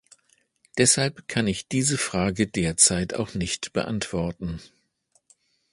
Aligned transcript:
Deshalb 0.79 1.27
kann 1.27 1.45
ich 1.45 1.67
diese 1.67 1.95
Frage 1.95 2.47
derzeit 2.47 3.13
auch 3.13 3.35
nicht 3.35 3.71
beantworten. 3.71 4.59